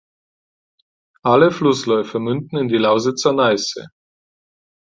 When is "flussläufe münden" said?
1.51-2.57